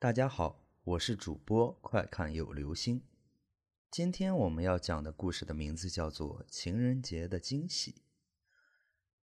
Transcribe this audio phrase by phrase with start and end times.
[0.00, 3.02] 大家好，我是主播快看有流星。
[3.90, 7.90] 今天我们要讲的故事的名字叫做《情人节的惊喜》。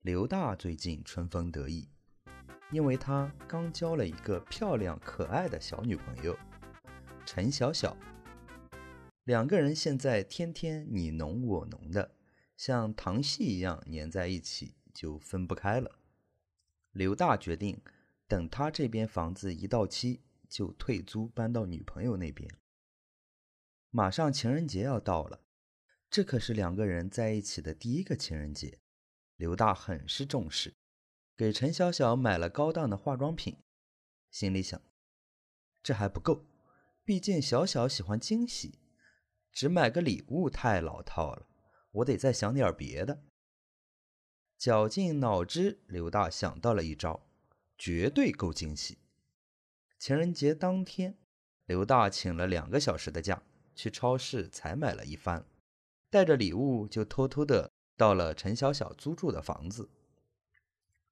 [0.02, 1.89] 刘大最近春风得意，
[2.70, 6.39] 因为他刚交了一个漂亮可爱的小女朋友
[7.25, 7.96] 陈小小。
[9.25, 12.11] 两个人现在天天你侬我侬的，
[12.59, 15.98] 像糖戏一样粘在一起，就分不开了。
[16.93, 17.80] 刘大决定，
[18.27, 20.20] 等他这边房子一到期。
[20.48, 22.48] 就退租搬到女朋友那边。
[23.91, 25.43] 马上情人节要到了，
[26.11, 28.80] 这可是两个人在一起的第一个情人节。
[29.37, 30.75] 刘大很是重视，
[31.37, 33.62] 给陈小小买了高档的化妆品，
[34.30, 34.83] 心里想：
[35.83, 36.45] 这还不够，
[37.05, 38.80] 毕竟小小喜欢惊喜，
[39.53, 41.47] 只买个礼物太老套了，
[41.92, 43.23] 我得再想点别的。
[44.59, 47.28] 绞尽脑汁，刘大想到了一招，
[47.78, 48.98] 绝对够惊喜。
[49.98, 51.19] 情人节当天，
[51.66, 53.42] 刘大请了两个小时的假，
[53.75, 55.45] 去超市采买了一番，
[56.09, 59.89] 带着礼物就偷偷的到了陈小小租住的房子。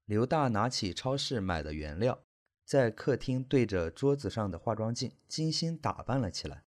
[0.05, 2.17] 刘大拿起超市买的原料，
[2.63, 6.63] 在客厅对着桌子上的化妆镜精心打扮了起来，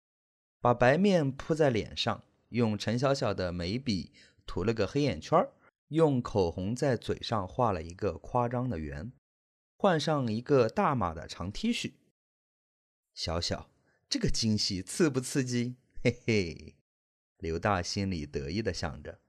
[0.59, 4.11] 把白面铺在脸上，用陈小小的眉笔
[4.45, 5.47] 涂了个黑眼圈，
[5.87, 9.09] 用口红在嘴上画了一个夸张的圆，
[9.77, 11.93] 换上一个大码的长 T 恤。
[13.19, 13.69] 小小，
[14.07, 15.75] 这个惊喜刺不刺激？
[16.01, 16.77] 嘿嘿，
[17.39, 19.19] 刘大心里得意的想着。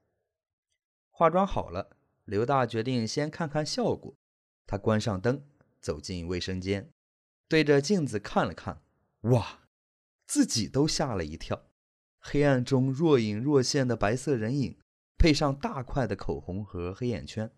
[1.11, 4.17] 化妆好了，刘大决定先看看效果。
[4.65, 5.45] 他关上灯，
[5.81, 6.93] 走进卫生间，
[7.49, 8.81] 对着镜子看了看，
[9.23, 9.63] 哇，
[10.25, 11.73] 自己都吓了一跳。
[12.21, 14.79] 黑暗中若隐若现的白色人影，
[15.19, 17.51] 配上大块的口红和黑眼圈，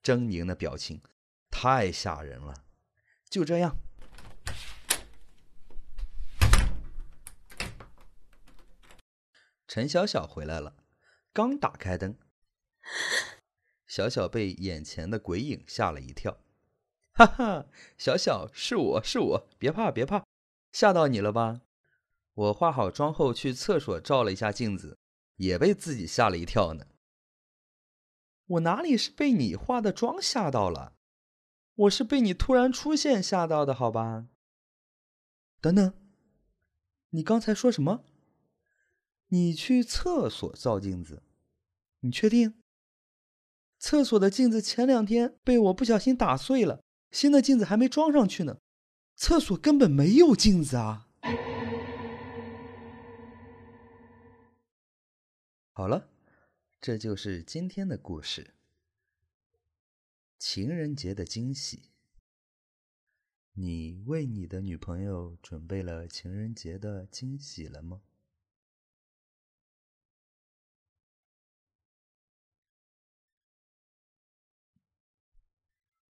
[0.00, 1.02] 狰狞的表情，
[1.50, 2.66] 太吓人了。
[3.28, 3.76] 就这样。
[9.74, 10.76] 陈小小回来了，
[11.32, 12.14] 刚打开灯，
[13.86, 16.36] 小小被眼前的鬼影吓了一跳。
[17.14, 17.66] 哈哈，
[17.96, 20.26] 小小是我是我，别怕别怕，
[20.72, 21.62] 吓到你了吧？
[22.34, 24.98] 我化好妆后去厕所照了一下镜子，
[25.36, 26.88] 也被自己吓了一跳呢。
[28.44, 30.92] 我哪里是被你化的妆吓到了？
[31.74, 34.26] 我是被你突然出现吓到的，好吧？
[35.62, 35.94] 等等，
[37.08, 38.04] 你刚才说什么？
[39.32, 41.22] 你去厕所照镜子，
[42.00, 42.60] 你确定？
[43.78, 48.58] 厕所的镜子前两天被我不小心打碎了，新的镜子还没装上去呢。
[49.16, 51.08] 厕所根本没有镜子啊！
[55.72, 56.10] 好了，
[56.78, 58.52] 这就是今天的故事。
[60.38, 61.84] 情人节的惊喜，
[63.54, 68.02] 你为你的女朋友准备了情人节的惊喜了吗？